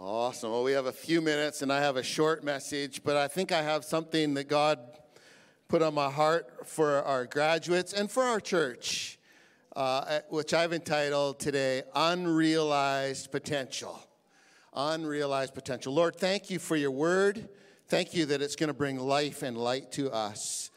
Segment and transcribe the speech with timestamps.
[0.00, 0.52] Awesome.
[0.52, 3.50] Well, we have a few minutes and I have a short message, but I think
[3.50, 4.78] I have something that God
[5.66, 9.18] put on my heart for our graduates and for our church,
[9.74, 14.00] uh, which I've entitled today Unrealized Potential.
[14.72, 15.92] Unrealized Potential.
[15.92, 17.48] Lord, thank you for your word.
[17.88, 20.70] Thank you that it's going to bring life and light to us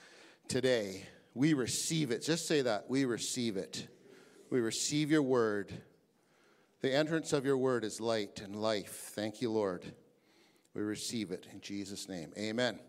[0.47, 1.05] today.
[1.35, 2.23] We receive it.
[2.23, 2.89] Just say that.
[2.89, 3.87] We receive it.
[4.49, 5.71] We receive your word.
[6.81, 9.11] The entrance of your word is light and life.
[9.13, 9.85] Thank you, Lord.
[10.73, 12.33] We receive it in Jesus' name.
[12.35, 12.79] Amen.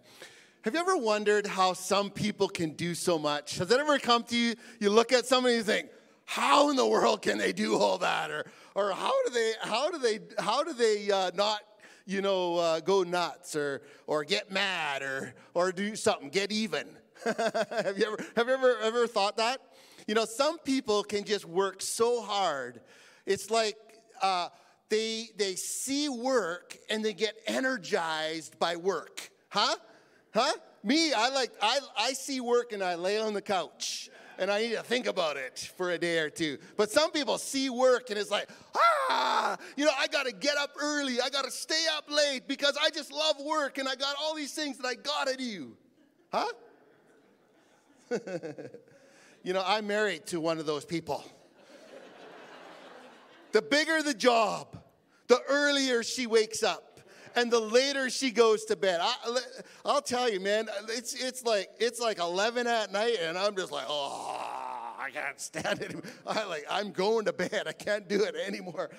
[0.63, 3.59] Have you ever wondered how some people can do so much?
[3.59, 4.55] Has that ever come to you?
[4.81, 5.91] You look at somebody and you think,
[6.25, 8.31] how in the world can they do all that?
[8.31, 11.61] Or, or how do they, how do they, how do they uh, not,
[12.07, 16.87] you know, uh, go nuts or, or get mad or, or do something, get even?
[17.25, 19.61] have you ever, have you ever, ever thought that?
[20.07, 22.81] You know, some people can just work so hard.
[23.27, 23.77] It's like
[24.21, 24.49] uh,
[24.89, 29.31] they, they see work and they get energized by work.
[29.49, 29.77] Huh?
[30.35, 30.53] Huh?
[30.85, 34.61] Me, I like, I, I see work and I lay on the couch and I
[34.61, 36.59] need to think about it for a day or two.
[36.77, 40.57] But some people see work and it's like, ah, you know, I got to get
[40.57, 41.21] up early.
[41.21, 44.35] I got to stay up late because I just love work and I got all
[44.35, 45.77] these things that I got to do.
[46.33, 46.53] Huh?
[49.43, 51.25] you know, I'm married to one of those people.
[53.53, 54.79] The bigger the job,
[55.29, 56.89] the earlier she wakes up.
[57.35, 59.41] And the later she goes to bed, I,
[59.87, 63.73] will tell you, man, it's, it's like it's like 11 at night, and I'm just
[63.73, 64.39] like, oh,
[65.03, 65.97] I can't stand it.
[66.27, 67.65] I like I'm going to bed.
[67.67, 68.91] I can't do it anymore.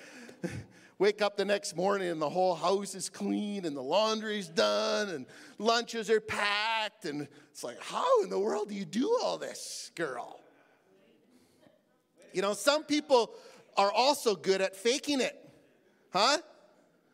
[0.98, 5.08] Wake up the next morning and the whole house is clean and the laundry's done
[5.08, 5.26] and
[5.58, 7.04] lunches are packed.
[7.04, 10.40] And it's like, how in the world do you do all this, girl?
[12.32, 13.34] You know, some people
[13.76, 15.38] are also good at faking it,
[16.12, 16.38] huh?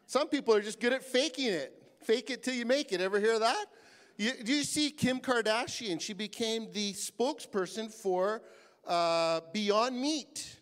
[0.06, 1.72] Some people are just good at faking it.
[2.02, 3.00] Fake it till you make it.
[3.00, 3.66] Ever hear that?
[4.16, 6.00] You, do you see Kim Kardashian?
[6.00, 8.42] She became the spokesperson for
[8.86, 10.58] uh, Beyond Meat.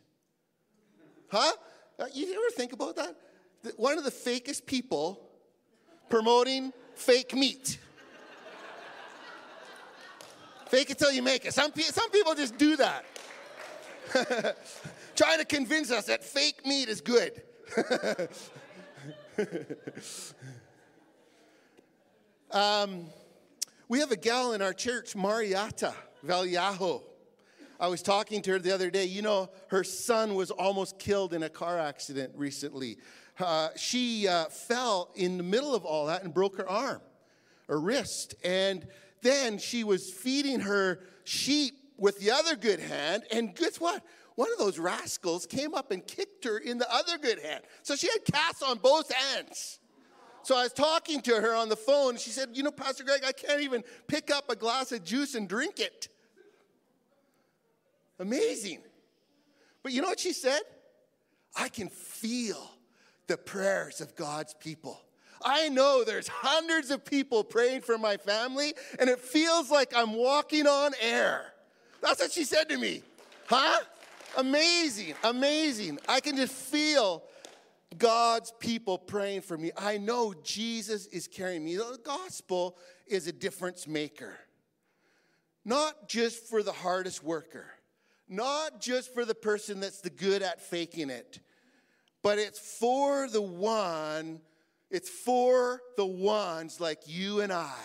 [1.29, 1.53] Huh?
[1.99, 3.17] Uh, you ever think about that?
[3.77, 5.29] One of the fakest people
[6.09, 7.79] promoting fake meat.
[10.69, 11.55] Fake it till you make it.
[11.55, 13.05] Some, some people just do that.
[15.19, 17.43] Trying to convince us that fake meat is good.
[22.53, 23.07] um,
[23.89, 25.93] we have a gal in our church, Mariata
[26.23, 27.03] Vallejo.
[27.81, 29.07] I was talking to her the other day.
[29.07, 32.99] You know, her son was almost killed in a car accident recently.
[33.41, 37.01] Uh, she uh, fell in the middle of all that and broke her arm,
[37.67, 38.37] her wrist.
[38.45, 38.87] And
[39.23, 43.25] then she was feeding her sheep with the other good hand.
[43.33, 44.05] And guess what?
[44.39, 47.65] One of those rascals came up and kicked her in the other good hand.
[47.83, 49.81] So she had casts on both hands.
[50.45, 52.17] So I was talking to her on the phone.
[52.19, 55.35] She said, You know, Pastor Greg, I can't even pick up a glass of juice
[55.35, 56.07] and drink it.
[58.21, 58.79] Amazing.
[59.83, 60.61] But you know what she said?
[61.57, 62.71] I can feel
[63.27, 65.01] the prayers of God's people.
[65.45, 70.15] I know there's hundreds of people praying for my family, and it feels like I'm
[70.15, 71.55] walking on air.
[72.01, 73.03] That's what she said to me.
[73.49, 73.81] Huh?
[74.37, 75.99] Amazing, amazing.
[76.09, 77.23] I can just feel
[77.97, 79.71] God's people praying for me.
[79.77, 81.77] I know Jesus is carrying me.
[81.77, 84.37] The gospel is a difference maker,
[85.65, 87.67] not just for the hardest worker
[88.29, 91.41] not just for the person that's the good at faking it,
[92.23, 94.41] but it's for the one,
[94.91, 97.77] it's for the ones like you and I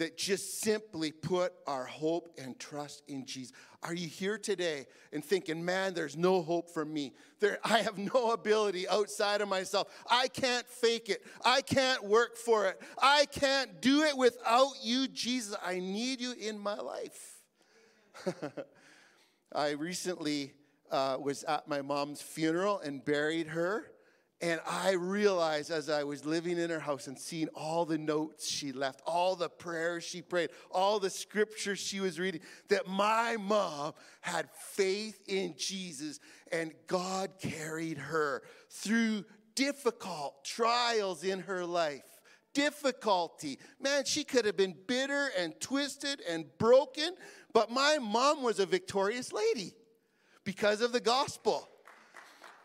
[0.00, 3.52] that just simply put our hope and trust in Jesus.
[3.82, 7.12] Are you here today and thinking, man, there's no hope for me?
[7.38, 9.88] There, I have no ability outside of myself.
[10.10, 11.22] I can't fake it.
[11.44, 12.80] I can't work for it.
[13.00, 15.54] I can't do it without you, Jesus.
[15.62, 17.36] I need you in my life.
[19.54, 20.54] I recently
[20.90, 23.89] uh, was at my mom's funeral and buried her.
[24.42, 28.48] And I realized as I was living in her house and seeing all the notes
[28.48, 33.36] she left, all the prayers she prayed, all the scriptures she was reading, that my
[33.36, 33.92] mom
[34.22, 36.20] had faith in Jesus
[36.50, 42.02] and God carried her through difficult trials in her life.
[42.54, 43.58] Difficulty.
[43.78, 47.14] Man, she could have been bitter and twisted and broken,
[47.52, 49.74] but my mom was a victorious lady
[50.44, 51.68] because of the gospel.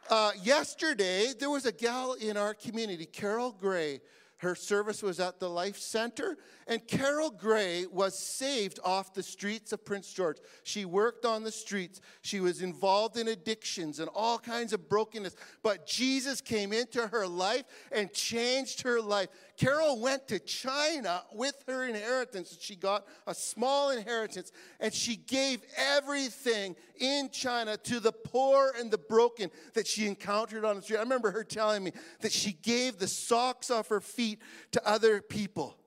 [0.09, 4.01] Uh, yesterday, there was a gal in our community, Carol Gray,
[4.37, 6.37] Her service was at the Life Center,
[6.67, 10.37] and Carol Gray was saved off the streets of Prince George.
[10.63, 12.01] She worked on the streets.
[12.21, 17.25] She was involved in addictions and all kinds of brokenness, but Jesus came into her
[17.25, 17.63] life
[17.93, 19.29] and changed her life.
[19.57, 22.57] Carol went to China with her inheritance.
[22.59, 28.91] She got a small inheritance, and she gave everything in China to the poor and
[28.91, 30.97] the broken that she encountered on the street.
[30.97, 34.39] I remember her telling me that she gave the socks off her feet
[34.71, 35.77] to other people.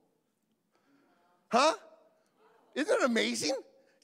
[1.49, 1.75] Huh?
[2.75, 3.55] Isn't it amazing?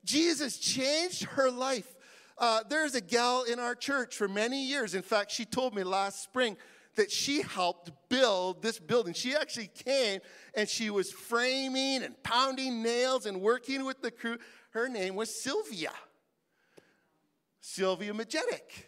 [0.05, 1.95] Jesus changed her life.
[2.37, 4.95] Uh, there's a gal in our church for many years.
[4.95, 6.57] In fact, she told me last spring
[6.97, 9.15] that she helped build this building.
[9.15, 10.21] She actually came
[10.55, 14.39] and she was framing and pounding nails and working with the crew.
[14.71, 15.93] Her name was Sylvia.
[17.61, 18.85] Sylvia Majetic.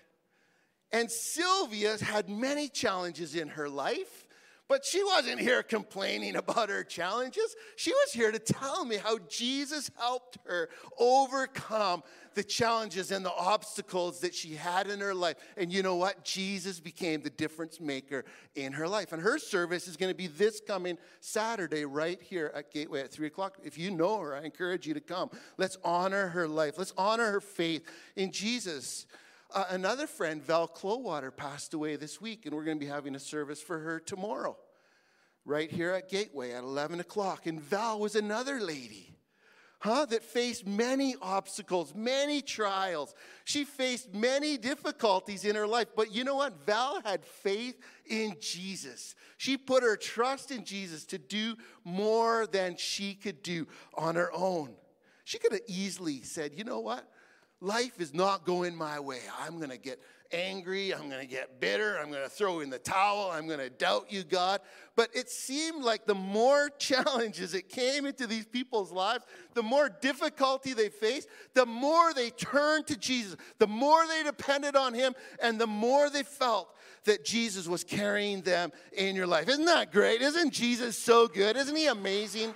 [0.92, 4.25] And Sylvia had many challenges in her life.
[4.68, 7.54] But she wasn't here complaining about her challenges.
[7.76, 10.68] She was here to tell me how Jesus helped her
[10.98, 12.02] overcome
[12.34, 15.36] the challenges and the obstacles that she had in her life.
[15.56, 16.22] And you know what?
[16.22, 18.24] Jesus became the difference maker
[18.54, 19.12] in her life.
[19.12, 23.10] And her service is going to be this coming Saturday right here at Gateway at
[23.10, 23.56] 3 o'clock.
[23.64, 25.30] If you know her, I encourage you to come.
[25.56, 27.84] Let's honor her life, let's honor her faith
[28.16, 29.06] in Jesus.
[29.54, 33.14] Uh, another friend, Val Clowater, passed away this week, and we're going to be having
[33.14, 34.56] a service for her tomorrow,
[35.44, 37.46] right here at Gateway at 11 o'clock.
[37.46, 39.12] And Val was another lady.
[39.78, 43.14] Huh, that faced many obstacles, many trials.
[43.44, 45.88] She faced many difficulties in her life.
[45.94, 46.64] But you know what?
[46.64, 49.14] Val had faith in Jesus.
[49.36, 54.32] She put her trust in Jesus to do more than she could do on her
[54.32, 54.74] own.
[55.24, 57.08] She could have easily said, you know what?
[57.60, 59.20] Life is not going my way.
[59.40, 60.00] I'm going to get
[60.32, 60.92] angry.
[60.92, 61.98] I'm going to get bitter.
[61.98, 63.30] I'm going to throw in the towel.
[63.30, 64.60] I'm going to doubt you, God.
[64.94, 69.24] But it seemed like the more challenges it came into these people's lives,
[69.54, 74.76] the more difficulty they faced, the more they turned to Jesus, the more they depended
[74.76, 76.74] on Him, and the more they felt
[77.04, 79.48] that Jesus was carrying them in your life.
[79.48, 80.22] Isn't that great?
[80.22, 81.56] Isn't Jesus so good?
[81.56, 82.54] Isn't He amazing?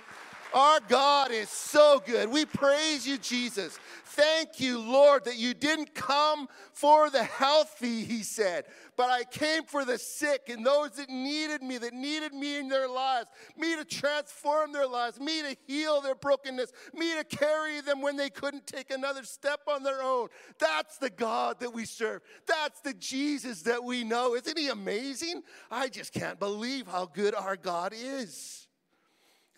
[0.53, 2.29] Our God is so good.
[2.29, 3.79] We praise you, Jesus.
[4.03, 8.65] Thank you, Lord, that you didn't come for the healthy, he said,
[8.97, 12.67] but I came for the sick and those that needed me, that needed me in
[12.67, 17.79] their lives, me to transform their lives, me to heal their brokenness, me to carry
[17.79, 20.27] them when they couldn't take another step on their own.
[20.59, 22.21] That's the God that we serve.
[22.45, 24.35] That's the Jesus that we know.
[24.35, 25.43] Isn't he amazing?
[25.71, 28.60] I just can't believe how good our God is.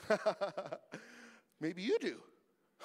[1.59, 2.17] Maybe you do.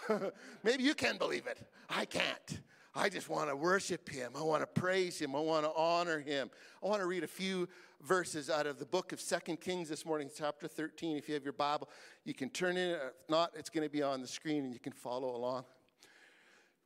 [0.63, 1.59] Maybe you can believe it.
[1.91, 2.61] I can't.
[2.95, 4.33] I just want to worship him.
[4.35, 5.37] I want to praise him.
[5.37, 6.51] I want to honor him.
[6.83, 7.69] I want to read a few
[8.03, 11.17] verses out of the book of Second Kings this morning, chapter 13.
[11.17, 11.89] If you have your Bible,
[12.25, 12.91] you can turn in.
[12.91, 15.65] If not, it's going to be on the screen and you can follow along.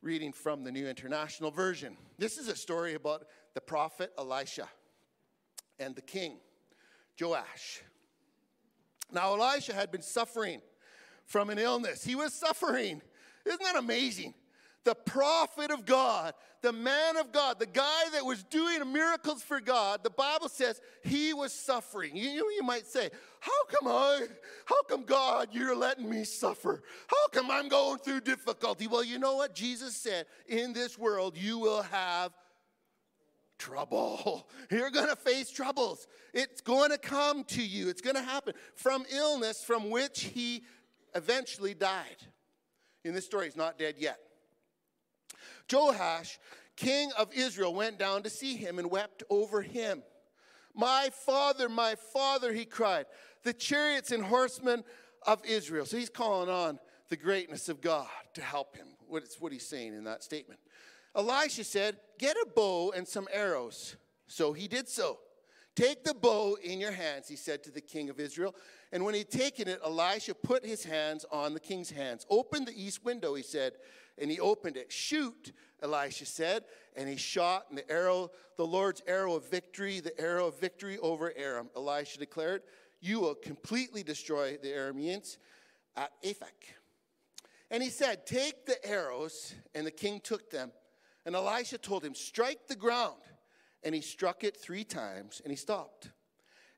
[0.01, 1.97] Reading from the New International Version.
[2.17, 4.67] This is a story about the prophet Elisha
[5.79, 6.37] and the king
[7.19, 7.81] Joash.
[9.13, 10.61] Now, Elisha had been suffering
[11.25, 12.03] from an illness.
[12.03, 13.01] He was suffering.
[13.45, 14.33] Isn't that amazing?
[14.83, 19.61] The prophet of God, the man of God, the guy that was doing miracles for
[19.61, 22.17] God, the Bible says he was suffering.
[22.17, 24.27] You, you might say, How come I,
[24.65, 26.83] how come God, you're letting me suffer?
[27.07, 28.87] How come I'm going through difficulty?
[28.87, 29.55] Well, you know what?
[29.55, 32.33] Jesus said, In this world, you will have
[33.63, 34.47] trouble.
[34.71, 36.07] You're going to face troubles.
[36.33, 37.89] It's going to come to you.
[37.89, 40.63] It's going to happen from illness from which he
[41.15, 42.17] eventually died.
[43.05, 44.17] In this story, he's not dead yet.
[45.71, 46.39] Joash,
[46.75, 50.03] king of Israel, went down to see him and wept over him.
[50.75, 53.05] My father, my father, he cried,
[53.43, 54.83] the chariots and horsemen
[55.25, 55.85] of Israel.
[55.85, 56.79] So he's calling on
[57.09, 58.87] the greatness of God to help him.
[59.07, 60.59] What's what he's saying in that statement.
[61.15, 63.95] Elisha said, Get a bow and some arrows.
[64.27, 65.19] So he did so.
[65.75, 68.55] Take the bow in your hands, he said to the king of Israel.
[68.91, 72.27] And when he'd taken it, Elisha put his hands on the king's hands.
[72.29, 73.73] Open the east window, he said,
[74.19, 74.91] and he opened it.
[74.91, 75.51] Shoot,
[75.81, 76.65] Elisha said,
[76.95, 80.99] and he shot, and the arrow, the Lord's arrow of victory, the arrow of victory
[80.99, 81.71] over Aram.
[81.75, 82.61] Elisha declared,
[83.01, 85.37] You will completely destroy the Arameans
[85.95, 86.75] at Aphek.
[87.71, 90.71] And he said, Take the arrows, and the king took them.
[91.25, 93.21] And Elisha told him, Strike the ground.
[93.83, 96.09] And he struck it three times, and he stopped.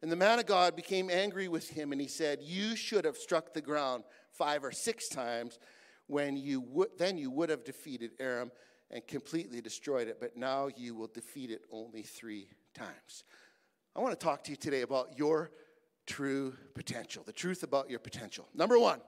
[0.01, 3.17] And the man of God became angry with him, and he said, You should have
[3.17, 5.59] struck the ground five or six times,
[6.07, 8.51] when you would, then you would have defeated Aram
[8.91, 13.23] and completely destroyed it, but now you will defeat it only three times.
[13.95, 15.51] I want to talk to you today about your
[16.05, 18.47] true potential, the truth about your potential.
[18.53, 19.01] Number one,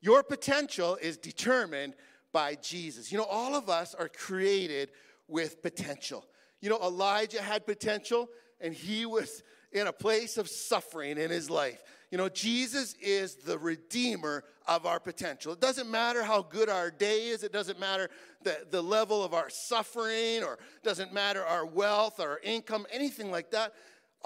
[0.00, 1.94] your potential is determined
[2.36, 3.10] by Jesus.
[3.10, 4.90] You know, all of us are created
[5.26, 6.22] with potential.
[6.60, 8.28] You know, Elijah had potential
[8.60, 11.82] and he was in a place of suffering in his life.
[12.10, 15.54] You know, Jesus is the redeemer of our potential.
[15.54, 18.10] It doesn't matter how good our day is, it doesn't matter
[18.42, 23.30] the, the level of our suffering, or doesn't matter our wealth or our income, anything
[23.30, 23.72] like that.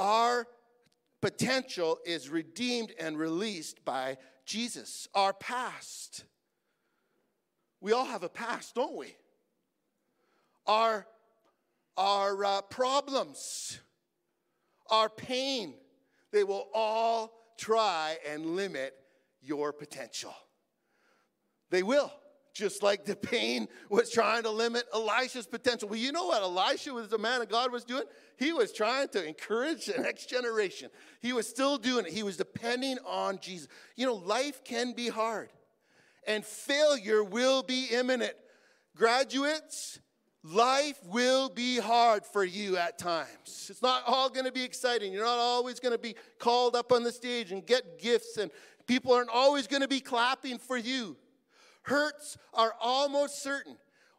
[0.01, 0.49] Our
[1.23, 5.07] potential is redeemed and released by Jesus.
[5.15, 6.25] Our past.
[7.81, 9.17] We all have a past, don't we?
[10.67, 11.07] Our,
[11.97, 13.81] our uh, problems,
[14.91, 15.75] our pain,
[16.33, 18.95] they will all try and limit
[19.43, 20.35] your potential.
[21.71, 22.13] They will,
[22.53, 25.89] just like the pain was trying to limit Elisha's potential.
[25.89, 28.05] Well, you know what Elisha was the man of God was doing?
[28.39, 30.91] He was trying to encourage the next generation.
[31.21, 32.13] He was still doing it.
[32.13, 33.69] He was depending on Jesus.
[33.97, 35.51] You know, life can be hard,
[36.27, 38.35] and failure will be imminent.
[38.97, 40.01] Graduates,
[40.43, 43.69] Life will be hard for you at times.
[43.69, 45.13] It's not all going to be exciting.
[45.13, 48.51] You're not always going to be called up on the stage and get gifts, and
[48.87, 51.19] people aren't always going to be clapping for you.
[51.83, 53.77] Hurts are almost certain.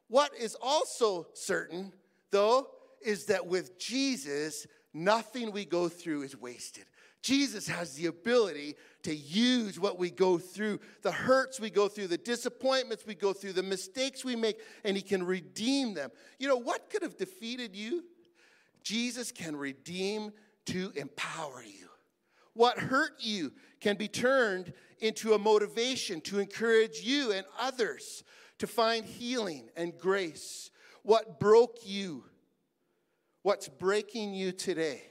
[0.10, 1.92] What is also certain,
[2.30, 2.68] though,
[3.04, 6.86] is that with Jesus, nothing we go through is wasted.
[7.22, 12.08] Jesus has the ability to use what we go through, the hurts we go through,
[12.08, 16.10] the disappointments we go through, the mistakes we make, and He can redeem them.
[16.40, 18.04] You know, what could have defeated you?
[18.84, 20.32] Jesus can redeem
[20.68, 21.88] to empower you.
[22.54, 28.24] What hurt you can be turned into a motivation to encourage you and others
[28.60, 30.70] to find healing and grace.
[31.04, 32.24] What broke you,
[33.42, 35.02] what's breaking you today,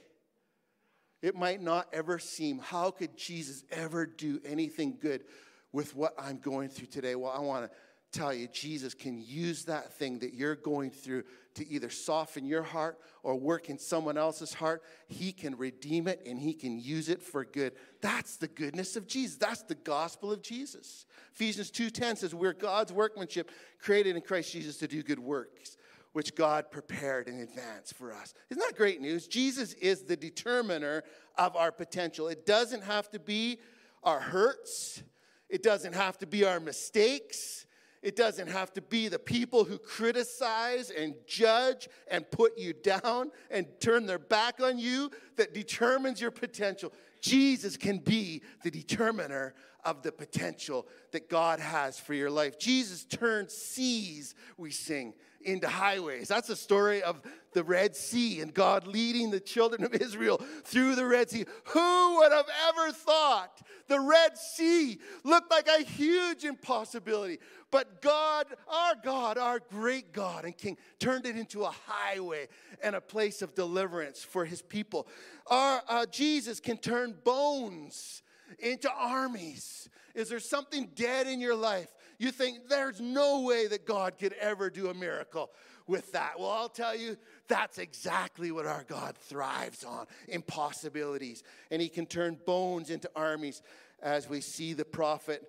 [1.21, 5.23] it might not ever seem, how could Jesus ever do anything good
[5.71, 7.15] with what I'm going through today?
[7.15, 7.77] Well, I want to
[8.11, 11.23] tell you, Jesus can use that thing that you're going through
[11.55, 14.83] to either soften your heart or work in someone else's heart.
[15.07, 17.73] He can redeem it and he can use it for good.
[18.01, 19.37] That's the goodness of Jesus.
[19.37, 21.05] That's the gospel of Jesus.
[21.33, 23.49] Ephesians 2:10 says, "We're God's workmanship,
[23.79, 25.77] created in Christ Jesus to do good works."
[26.13, 28.33] Which God prepared in advance for us.
[28.49, 29.27] Isn't that great news?
[29.27, 31.03] Jesus is the determiner
[31.37, 32.27] of our potential.
[32.27, 33.59] It doesn't have to be
[34.03, 35.03] our hurts,
[35.49, 37.65] it doesn't have to be our mistakes.
[38.01, 43.29] It doesn't have to be the people who criticize and judge and put you down
[43.51, 46.91] and turn their back on you that determines your potential.
[47.21, 49.53] Jesus can be the determiner
[49.83, 52.59] of the potential that God has for your life.
[52.59, 56.27] Jesus turned seas, we sing, into highways.
[56.27, 57.21] That's a story of
[57.53, 61.45] the Red Sea and God leading the children of Israel through the Red Sea.
[61.65, 67.39] Who would have ever thought the Red Sea looked like a huge impossibility?
[67.71, 72.47] But God, our God, our great God and King, turned it into a highway
[72.83, 75.07] and a place of deliverance for his people.
[75.47, 78.23] Our uh, Jesus can turn bones
[78.59, 79.89] into armies.
[80.15, 81.93] Is there something dead in your life?
[82.19, 85.51] You think there's no way that God could ever do a miracle
[85.87, 86.39] with that.
[86.39, 87.17] Well, I'll tell you,
[87.47, 91.43] that's exactly what our God thrives on impossibilities.
[91.71, 93.61] And He can turn bones into armies,
[94.01, 95.43] as we see the prophet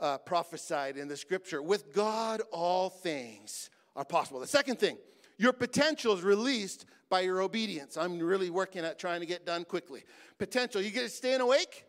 [0.00, 1.62] uh, prophesied in the scripture.
[1.62, 4.40] With God, all things are possible.
[4.40, 4.98] The second thing,
[5.38, 7.96] your potential is released by your obedience.
[7.96, 10.04] I'm really working at trying to get done quickly.
[10.38, 11.84] Potential, you get staying awake?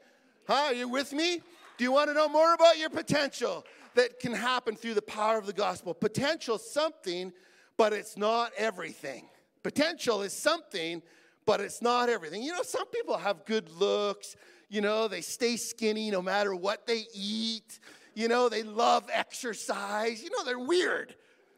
[0.48, 0.68] Huh?
[0.68, 1.42] Are you with me?
[1.78, 5.38] Do you want to know more about your potential that can happen through the power
[5.38, 5.94] of the gospel?
[5.94, 7.34] Potential something,
[7.76, 9.28] but it's not everything.
[9.62, 11.02] Potential is something,
[11.46, 12.42] but it's not everything.
[12.42, 14.38] You know, some people have good looks,
[14.70, 17.80] you know, they stay skinny no matter what they eat.
[18.16, 20.24] You know, they love exercise.
[20.24, 21.16] You know, they're weird.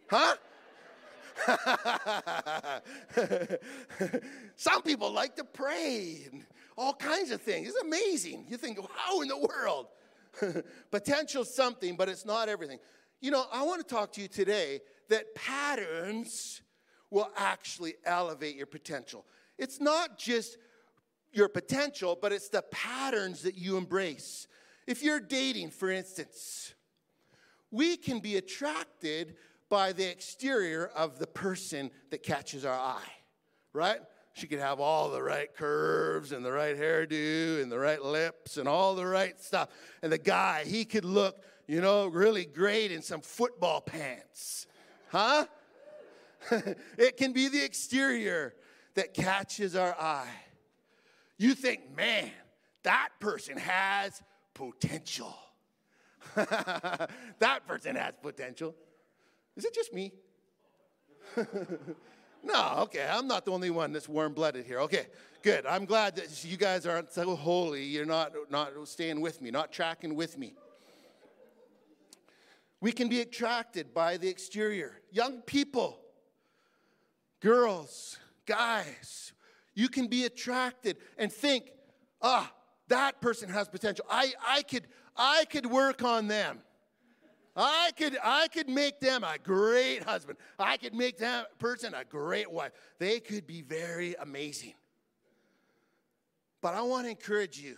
[0.09, 0.35] Huh?
[4.57, 6.45] Some people like to pray and
[6.79, 7.67] all kinds of things.
[7.67, 8.45] It's amazing.
[8.47, 9.87] You think, how in the world?
[10.91, 12.79] Potential something, but it's not everything.
[13.19, 16.61] You know, I want to talk to you today that patterns
[17.09, 19.25] will actually elevate your potential.
[19.57, 20.57] It's not just
[21.33, 24.47] your potential, but it's the patterns that you embrace.
[24.87, 26.73] If you're dating, for instance,
[27.71, 29.35] we can be attracted
[29.67, 33.11] by the exterior of the person that catches our eye,
[33.73, 33.99] right?
[34.39, 38.55] She could have all the right curves and the right hairdo and the right lips
[38.55, 39.67] and all the right stuff.
[40.01, 44.65] And the guy, he could look, you know, really great in some football pants.
[45.09, 45.45] Huh?
[46.97, 48.53] it can be the exterior
[48.93, 50.31] that catches our eye.
[51.37, 52.31] You think, man,
[52.83, 54.21] that person has
[54.53, 55.35] potential.
[56.35, 58.73] that person has potential.
[59.57, 60.13] Is it just me?
[62.43, 64.79] no, okay, I'm not the only one that's warm blooded here.
[64.81, 65.07] Okay,
[65.43, 65.65] good.
[65.65, 67.83] I'm glad that you guys aren't so holy.
[67.83, 70.53] You're not, not staying with me, not tracking with me.
[72.81, 75.01] We can be attracted by the exterior.
[75.11, 75.99] Young people,
[77.41, 79.33] girls, guys,
[79.73, 81.71] you can be attracted and think,
[82.21, 82.51] ah,
[82.87, 84.05] that person has potential.
[84.09, 86.59] I, I, could, I could work on them.
[87.61, 90.37] I could, I could make them a great husband.
[90.57, 92.71] I could make that person a great wife.
[92.99, 94.75] They could be very amazing.
[96.61, 97.75] But I want to encourage you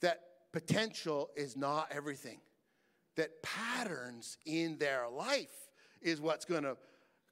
[0.00, 0.20] that
[0.52, 2.40] potential is not everything
[3.16, 5.70] that patterns in their life
[6.02, 6.76] is what's going to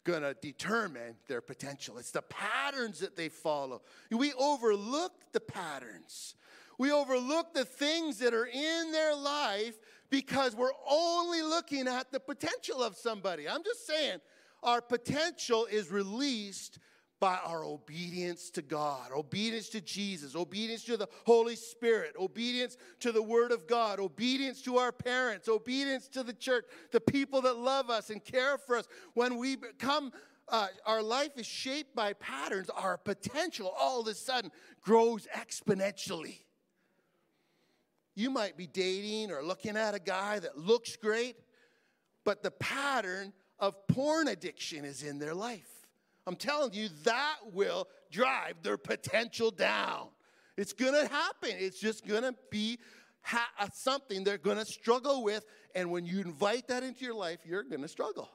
[0.04, 1.96] going to determine their potential.
[1.96, 3.80] It's the patterns that they follow.
[4.11, 6.34] We overlook the patterns.
[6.76, 9.75] We overlook the things that are in their life
[10.14, 13.49] because we're only looking at the potential of somebody.
[13.49, 14.18] I'm just saying,
[14.62, 16.78] our potential is released
[17.18, 23.11] by our obedience to God, obedience to Jesus, obedience to the Holy Spirit, obedience to
[23.11, 27.56] the Word of God, obedience to our parents, obedience to the church, the people that
[27.56, 28.87] love us and care for us.
[29.14, 30.12] When we become,
[30.49, 36.44] uh, our life is shaped by patterns, our potential all of a sudden grows exponentially.
[38.14, 41.37] You might be dating or looking at a guy that looks great,
[42.25, 45.68] but the pattern of porn addiction is in their life.
[46.26, 50.09] I'm telling you, that will drive their potential down.
[50.56, 51.50] It's gonna happen.
[51.59, 52.78] It's just gonna be
[53.23, 55.44] ha- something they're gonna struggle with.
[55.75, 58.30] And when you invite that into your life, you're gonna struggle.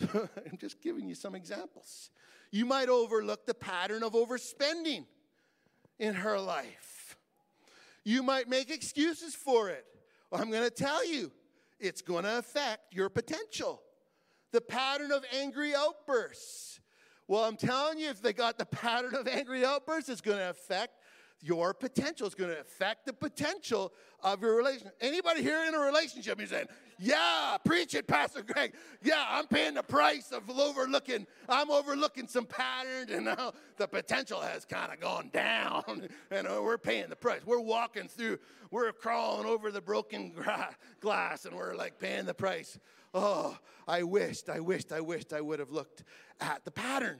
[0.14, 2.10] I'm just giving you some examples.
[2.50, 5.04] You might overlook the pattern of overspending
[5.98, 6.89] in her life.
[8.04, 9.84] You might make excuses for it.
[10.30, 11.32] Well, I'm gonna tell you,
[11.78, 13.82] it's gonna affect your potential.
[14.52, 16.80] The pattern of angry outbursts
[17.30, 20.50] well, I'm telling you, if they got the pattern of angry outbursts, it's going to
[20.50, 20.94] affect
[21.40, 22.26] your potential.
[22.26, 24.96] It's going to affect the potential of your relationship.
[25.00, 26.40] Anybody here in a relationship?
[26.40, 26.66] You're saying,
[27.00, 28.74] "Yeah, preach it, Pastor Greg.
[29.02, 31.26] Yeah, I'm paying the price of overlooking.
[31.48, 36.60] I'm overlooking some patterns, and now the potential has kind of gone down, and uh,
[36.62, 37.40] we're paying the price.
[37.46, 38.38] We're walking through.
[38.70, 40.34] We're crawling over the broken
[41.00, 42.78] glass, and we're like paying the price.
[43.14, 43.56] Oh,
[43.88, 46.04] I wished, I wished, I wished I would have looked
[46.40, 47.18] at the pattern.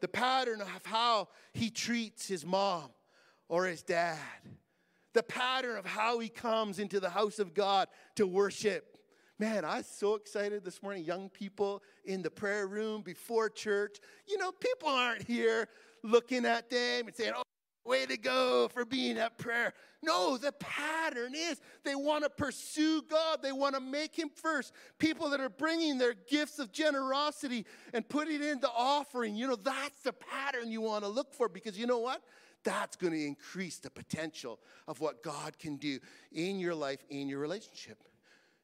[0.00, 2.90] The pattern of how he treats his mom
[3.48, 4.18] or his dad.
[5.14, 8.98] The pattern of how he comes into the house of God to worship.
[9.38, 11.04] Man, I am so excited this morning.
[11.04, 13.98] Young people in the prayer room before church.
[14.28, 15.68] You know, people aren't here
[16.02, 17.42] looking at them and saying, oh,
[17.84, 19.72] way to go for being at prayer.
[20.02, 23.40] No, the pattern is they want to pursue God.
[23.42, 24.72] They want to make Him first.
[24.98, 29.56] People that are bringing their gifts of generosity and putting it into offering, you know,
[29.56, 32.22] that's the pattern you want to look for because you know what?
[32.64, 35.98] That's going to increase the potential of what God can do
[36.32, 37.98] in your life, in your relationship.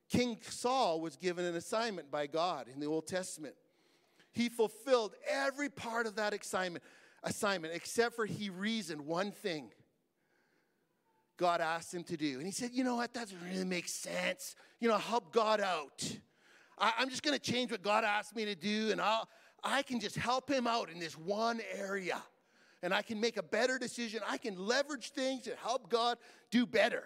[0.09, 3.55] King Saul was given an assignment by God in the Old Testament.
[4.33, 6.85] He fulfilled every part of that assignment
[7.23, 9.71] assignment, except for he reasoned one thing
[11.37, 12.39] God asked him to do.
[12.39, 13.15] And he said, You know what?
[13.15, 14.57] That doesn't really make sense.
[14.79, 16.19] You know, help God out.
[16.79, 19.29] I, am just going to change what God asked me to do, and I'll,
[19.63, 22.23] I can just help him out in this one area.
[22.83, 24.21] And I can make a better decision.
[24.27, 26.19] I can leverage things and help God
[26.51, 27.05] do better.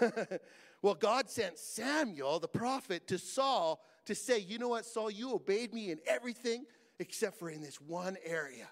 [0.82, 5.32] well, God sent Samuel, the prophet, to Saul to say, You know what, Saul, you
[5.34, 6.66] obeyed me in everything
[6.98, 8.68] except for in this one area.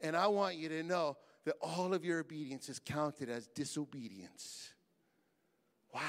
[0.00, 4.70] And I want you to know that all of your obedience is counted as disobedience.
[5.94, 6.00] Wow.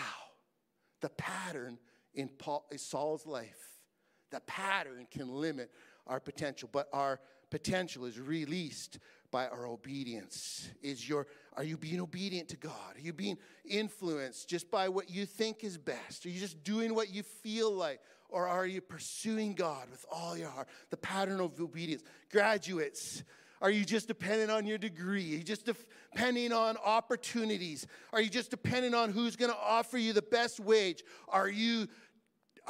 [1.01, 1.79] The pattern
[2.13, 3.81] in Paul, Saul's life,
[4.29, 5.71] the pattern can limit
[6.07, 7.19] our potential, but our
[7.51, 8.97] potential is released
[9.29, 10.67] by our obedience.
[10.81, 12.95] Is your are you being obedient to God?
[12.95, 16.25] Are you being influenced just by what you think is best?
[16.25, 17.99] Are you just doing what you feel like?
[18.29, 20.69] Or are you pursuing God with all your heart?
[20.89, 22.03] The pattern of obedience.
[22.31, 23.23] Graduates,
[23.61, 25.33] are you just dependent on your degree?
[25.33, 27.85] Are you just depending on opportunities?
[28.13, 31.03] Are you just dependent on who's going to offer you the best wage?
[31.27, 31.87] Are you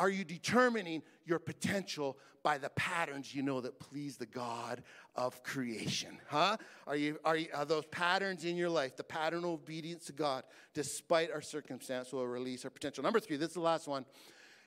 [0.02, 4.82] are you determining your potential by the patterns you know that please the God
[5.16, 6.18] of creation?
[6.28, 6.58] Huh?
[6.88, 10.14] Are you are, you, are those patterns in your life, the pattern of obedience to
[10.14, 13.04] God, despite our circumstance, will release our potential?
[13.04, 14.04] Number three, this is the last one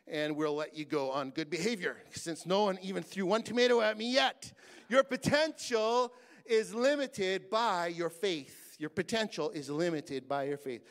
[0.07, 3.81] and we'll let you go on good behavior since no one even threw one tomato
[3.81, 4.53] at me yet.
[4.89, 6.13] Your potential
[6.47, 8.77] is limited by your faith.
[8.79, 10.83] Your potential is limited by your faith.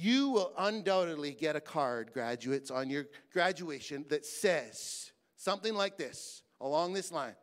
[0.00, 6.44] You will undoubtedly get a card, graduates, on your graduation that says something like this,
[6.60, 7.34] along this line,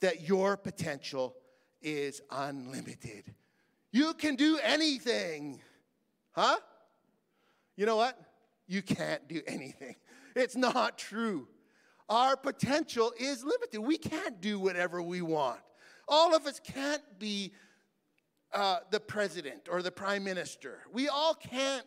[0.00, 1.36] that your potential
[1.80, 3.36] is unlimited.
[3.92, 5.60] You can do anything.
[6.32, 6.58] Huh?
[7.76, 8.18] You know what?
[8.66, 9.94] You can't do anything.
[10.34, 11.46] It's not true.
[12.08, 13.78] Our potential is limited.
[13.78, 15.60] We can't do whatever we want.
[16.08, 17.52] All of us can't be
[18.52, 20.80] uh, the president or the prime minister.
[20.92, 21.86] We all can't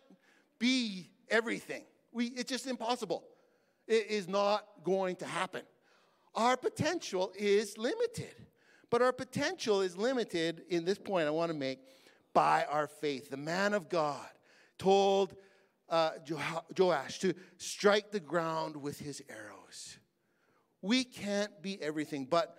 [0.59, 1.83] be everything.
[2.11, 3.23] We, it's just impossible.
[3.87, 5.63] It is not going to happen.
[6.35, 8.35] Our potential is limited.
[8.91, 11.79] But our potential is limited in this point I want to make
[12.33, 13.29] by our faith.
[13.29, 14.27] The man of God
[14.77, 15.33] told
[15.89, 16.11] uh,
[16.77, 19.97] Joash to strike the ground with his arrows.
[20.81, 22.57] We can't be everything, but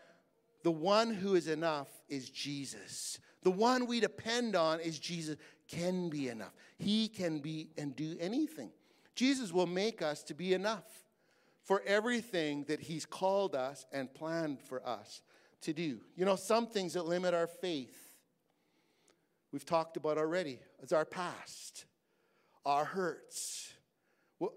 [0.63, 3.19] the one who is enough is Jesus.
[3.43, 5.37] The one we depend on is Jesus,
[5.69, 6.53] can be enough.
[6.79, 8.71] He can be and do anything.
[9.15, 10.85] Jesus will make us to be enough
[11.63, 15.23] for everything that He's called us and planned for us
[15.63, 16.01] to do.
[16.17, 18.13] You know, some things that limit our faith,
[19.53, 21.87] we've talked about already, is our past,
[22.65, 23.73] our hurts,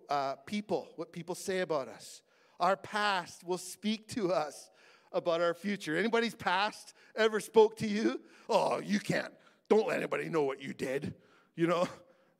[0.10, 2.22] uh, people, what people say about us.
[2.60, 4.70] Our past will speak to us
[5.16, 5.98] about our future.
[5.98, 8.22] Anybody's past ever spoke to you?
[8.50, 9.34] Oh, you can't.
[9.70, 11.16] Don't let anybody know what you did.
[11.56, 11.88] You know?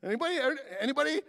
[0.04, 0.38] Anybody?
[0.78, 1.22] Anybody?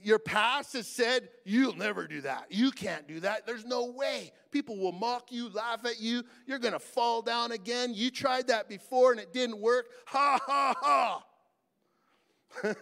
[0.00, 2.46] Your past has said, you'll never do that.
[2.48, 3.44] You can't do that.
[3.44, 4.32] There's no way.
[4.52, 6.22] People will mock you, laugh at you.
[6.46, 7.92] You're going to fall down again.
[7.92, 9.86] You tried that before and it didn't work.
[10.06, 11.24] Ha, ha, ha.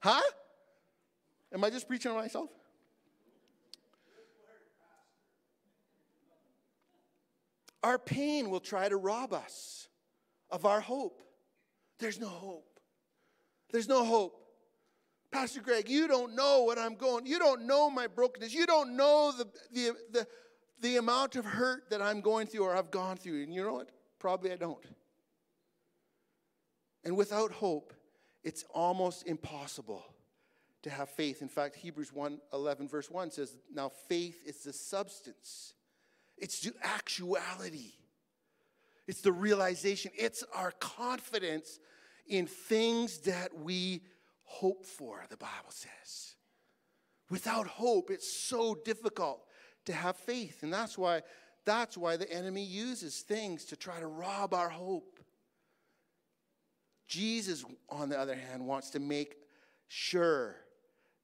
[0.00, 0.20] huh?
[1.52, 2.50] Am I just preaching to myself?
[7.86, 9.86] Our pain will try to rob us
[10.50, 11.22] of our hope.
[12.00, 12.80] There's no hope.
[13.70, 14.34] There's no hope.
[15.30, 17.26] Pastor Greg, you don't know what I'm going.
[17.26, 18.52] You don't know my brokenness.
[18.52, 20.26] You don't know the, the, the,
[20.80, 23.44] the amount of hurt that I'm going through or I've gone through.
[23.44, 23.90] And you know what?
[24.18, 24.84] Probably I don't.
[27.04, 27.94] And without hope,
[28.42, 30.02] it's almost impossible
[30.82, 31.40] to have faith.
[31.40, 35.74] In fact, Hebrews 1 11, verse 1 says, Now faith is the substance
[36.38, 37.92] it's the actuality,
[39.06, 41.78] it's the realization, it's our confidence
[42.26, 44.02] in things that we
[44.44, 46.34] hope for, the Bible says.
[47.30, 49.42] Without hope, it's so difficult
[49.86, 50.62] to have faith.
[50.62, 51.22] And that's why,
[51.64, 55.20] that's why the enemy uses things to try to rob our hope.
[57.08, 59.36] Jesus, on the other hand, wants to make
[59.88, 60.56] sure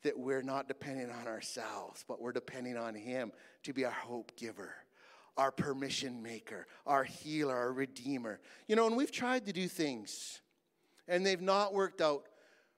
[0.03, 3.33] that we're not depending on ourselves, but we're depending on Him
[3.65, 4.75] to be our hope giver
[5.37, 8.41] our permission maker, our healer, our redeemer.
[8.69, 10.41] You know, and we've tried to do things
[11.09, 12.29] and they've not worked out,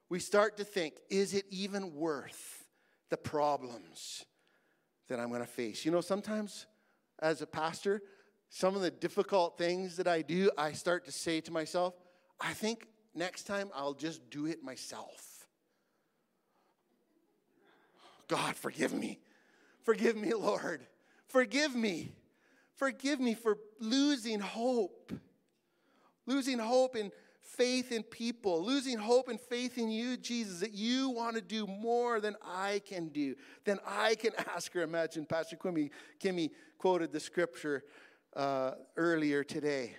[0.08, 2.64] we start to think, is it even worth
[3.10, 4.24] the problems
[5.08, 5.84] that I'm going to face?
[5.84, 6.66] You know, sometimes
[7.20, 8.02] as a pastor,
[8.48, 11.94] some of the difficult things that I do, I start to say to myself,
[12.40, 15.46] I think next time I'll just do it myself.
[18.28, 19.18] God, forgive me.
[19.82, 20.86] Forgive me, Lord.
[21.28, 22.12] Forgive me.
[22.76, 25.12] Forgive me for losing hope,
[26.26, 31.10] losing hope in faith in people, losing hope and faith in you, Jesus, that you
[31.10, 35.24] want to do more than I can do, than I can ask or imagine.
[35.26, 37.84] Pastor Kimmy, Kimmy quoted the scripture
[38.34, 39.94] uh, earlier today.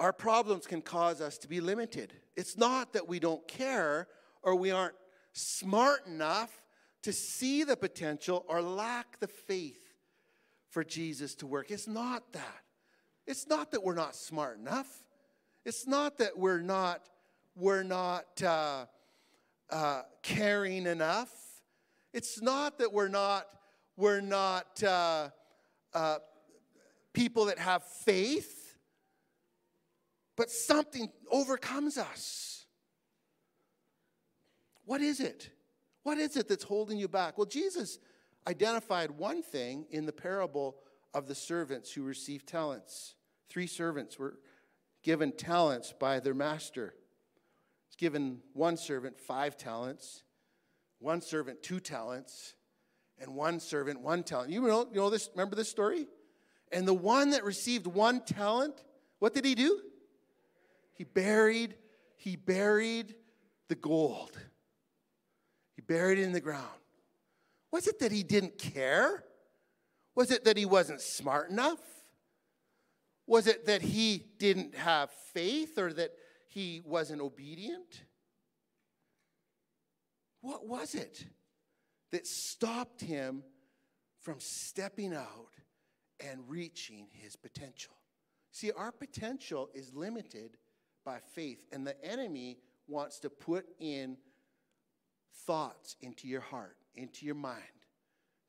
[0.00, 2.12] Our problems can cause us to be limited.
[2.36, 4.08] It's not that we don't care
[4.42, 4.94] or we aren't
[5.32, 6.62] smart enough
[7.02, 9.87] to see the potential or lack the faith
[10.70, 11.70] for Jesus to work.
[11.70, 12.62] It's not that.
[13.26, 15.04] It's not that we're not smart enough.
[15.64, 17.02] It's not that we're not
[17.54, 18.86] we're not uh,
[19.70, 21.30] uh, caring enough.
[22.12, 23.46] It's not that we're not
[23.96, 25.28] we're not uh,
[25.92, 26.18] uh
[27.12, 28.54] people that have faith.
[30.36, 32.64] But something overcomes us.
[34.84, 35.50] What is it?
[36.04, 37.36] What is it that's holding you back?
[37.36, 37.98] Well, Jesus
[38.48, 40.76] identified one thing in the parable
[41.12, 43.14] of the servants who received talents.
[43.50, 44.38] Three servants were
[45.02, 46.94] given talents by their master.
[47.86, 50.22] It's given one servant five talents,
[50.98, 52.54] one servant two talents,
[53.18, 54.50] and one servant one talent.
[54.50, 56.08] You know, you know this, remember this story?
[56.72, 58.82] And the one that received one talent,
[59.18, 59.80] what did he do?
[60.94, 61.74] He buried,
[62.16, 63.14] he buried
[63.68, 64.38] the gold.
[65.76, 66.66] He buried it in the ground.
[67.70, 69.24] Was it that he didn't care?
[70.14, 71.80] Was it that he wasn't smart enough?
[73.26, 76.12] Was it that he didn't have faith or that
[76.48, 78.04] he wasn't obedient?
[80.40, 81.26] What was it
[82.10, 83.42] that stopped him
[84.20, 85.52] from stepping out
[86.20, 87.92] and reaching his potential?
[88.50, 90.56] See, our potential is limited
[91.04, 94.16] by faith, and the enemy wants to put in
[95.46, 97.62] thoughts into your heart, into your mind,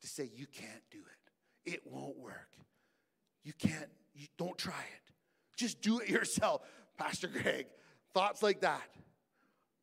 [0.01, 1.71] to say, You can't do it.
[1.73, 2.49] It won't work.
[3.43, 5.13] You can't, you don't try it.
[5.57, 6.61] Just do it yourself.
[6.97, 7.67] Pastor Greg,
[8.13, 8.89] thoughts like that.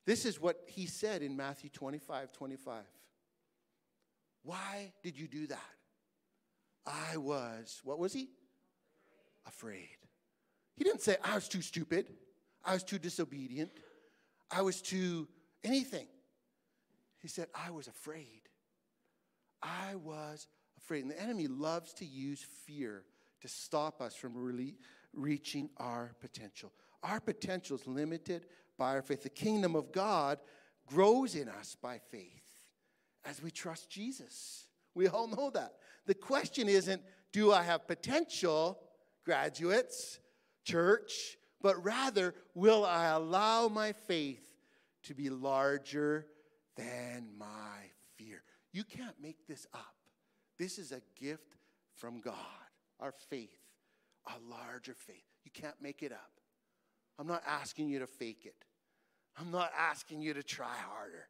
[0.04, 2.82] This is what he said in Matthew 25 25.
[4.42, 5.58] Why did you do that?
[6.86, 8.28] I was, what was he?
[9.44, 9.96] Afraid.
[10.76, 12.12] He didn't say, I was too stupid.
[12.64, 13.70] I was too disobedient.
[14.50, 15.26] I was too
[15.64, 16.06] anything.
[17.18, 18.42] He said, I was afraid.
[19.62, 21.02] I was afraid.
[21.02, 23.04] And the enemy loves to use fear
[23.40, 24.76] to stop us from really
[25.12, 26.72] reaching our potential.
[27.02, 28.46] Our potential is limited
[28.78, 29.22] by our faith.
[29.22, 30.38] The kingdom of God
[30.86, 32.44] grows in us by faith
[33.24, 34.66] as we trust Jesus.
[34.94, 35.74] We all know that.
[36.06, 38.78] The question isn't, do I have potential,
[39.24, 40.20] graduates,
[40.64, 44.46] church, but rather, will I allow my faith
[45.04, 46.26] to be larger
[46.76, 47.90] than my?
[48.76, 49.94] You can't make this up.
[50.58, 51.56] This is a gift
[51.94, 52.34] from God,
[53.00, 53.56] our faith,
[54.26, 55.24] a larger faith.
[55.44, 56.32] You can't make it up.
[57.18, 58.66] I'm not asking you to fake it.
[59.40, 61.26] I'm not asking you to try harder.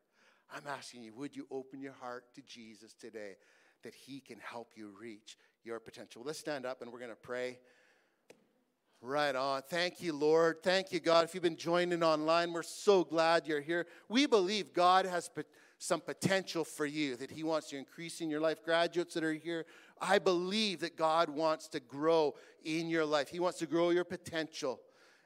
[0.52, 3.36] I'm asking you, would you open your heart to Jesus today
[3.84, 6.22] that he can help you reach your potential?
[6.24, 7.60] Let's stand up and we're going to pray.
[9.00, 9.62] Right on.
[9.62, 10.64] Thank you, Lord.
[10.64, 11.24] Thank you, God.
[11.24, 13.86] If you've been joining online, we're so glad you're here.
[14.08, 15.28] We believe God has
[15.78, 18.62] some potential for you, that He wants to increase in your life.
[18.64, 19.66] Graduates that are here,
[20.00, 22.34] I believe that God wants to grow
[22.64, 23.28] in your life.
[23.28, 24.80] He wants to grow your potential.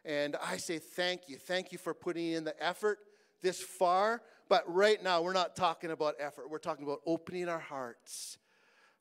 [0.04, 1.36] And I say thank you.
[1.36, 2.98] Thank you for putting in the effort
[3.42, 4.22] this far.
[4.48, 6.50] But right now, we're not talking about effort.
[6.50, 8.38] We're talking about opening our hearts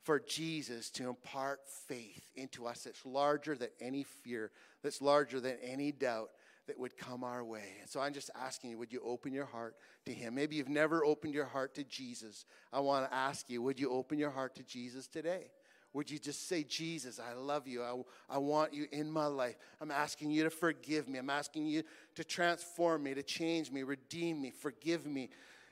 [0.04, 4.52] for Jesus to impart faith into us that's larger than any fear,
[4.84, 6.30] that's larger than any doubt
[6.70, 7.76] that would come our way.
[7.82, 10.36] And so I'm just asking you, would you open your heart to Him?
[10.36, 12.46] Maybe you've never opened your heart to Jesus.
[12.72, 15.52] I want to ask you, would you open your heart to Jesus today?
[15.94, 17.82] Would you just say, Jesus, I love you.
[17.82, 19.56] I, I want you in my life.
[19.82, 21.18] I'm asking you to forgive me.
[21.18, 21.84] I'm asking you
[22.16, 25.30] to transform me, to change me, redeem me, forgive me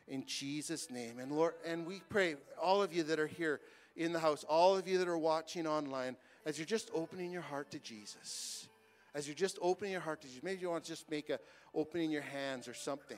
[0.07, 1.19] in Jesus' name.
[1.19, 3.61] And Lord, and we pray, all of you that are here
[3.95, 7.41] in the house, all of you that are watching online, as you're just opening your
[7.41, 8.67] heart to Jesus,
[9.17, 11.39] as you're just opening your heart to Jesus, maybe you want to just make a
[11.73, 13.17] opening your hands or something.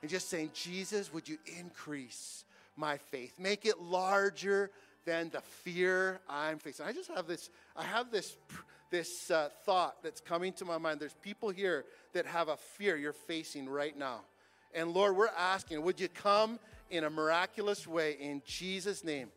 [0.00, 2.44] And just saying, Jesus, would you increase
[2.76, 3.34] my faith?
[3.36, 4.70] Make it larger
[5.04, 6.86] than the fear I'm facing.
[6.86, 8.36] I just have this, I have this,
[8.90, 11.00] this uh, thought that's coming to my mind.
[11.00, 14.20] There's people here that have a fear you're facing right now.
[14.72, 19.30] And Lord, we're asking, would you come in a miraculous way in Jesus' name?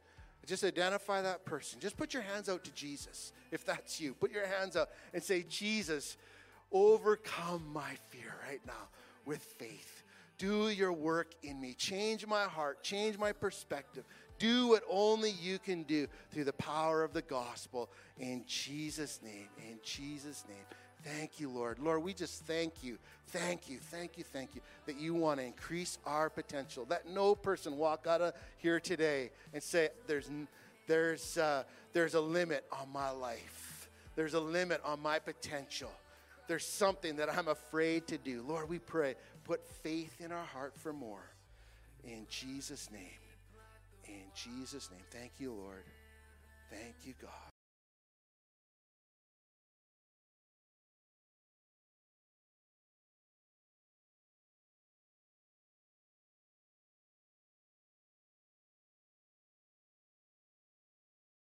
[0.47, 1.79] Just identify that person.
[1.79, 4.13] Just put your hands out to Jesus if that's you.
[4.13, 6.15] Put your hands out and say, Jesus,
[6.71, 8.87] overcome my fear right now
[9.25, 10.03] with faith.
[10.37, 11.73] Do your work in me.
[11.73, 12.81] Change my heart.
[12.81, 14.05] Change my perspective.
[14.39, 17.89] Do what only you can do through the power of the gospel.
[18.17, 19.49] In Jesus' name.
[19.57, 20.63] In Jesus' name.
[21.03, 21.79] Thank you, Lord.
[21.79, 25.45] Lord, we just thank you, thank you, thank you, thank you that you want to
[25.45, 26.85] increase our potential.
[26.89, 30.29] Let no person walk out of here today and say, "There's,
[30.87, 33.89] there's, uh, there's a limit on my life.
[34.15, 35.91] There's a limit on my potential.
[36.47, 40.73] There's something that I'm afraid to do." Lord, we pray, put faith in our heart
[40.75, 41.31] for more.
[42.03, 43.19] In Jesus' name.
[44.05, 45.03] In Jesus' name.
[45.11, 45.83] Thank you, Lord.